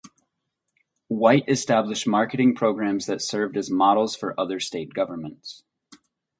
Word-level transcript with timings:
White 1.09 1.47
established 1.47 2.07
marketing 2.07 2.55
programs 2.55 3.05
that 3.05 3.21
served 3.21 3.55
as 3.55 3.69
models 3.69 4.15
for 4.15 4.33
other 4.35 4.59
state 4.59 4.95
governments. 4.95 5.63